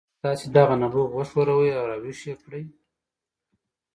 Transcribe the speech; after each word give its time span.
که 0.13 0.17
تاسې 0.25 0.45
دغه 0.57 0.75
نبوغ 0.83 1.09
وښوروئ 1.13 1.69
او 1.79 1.85
راویښ 1.89 2.19
یې 2.29 2.35
کړئ 2.43 2.65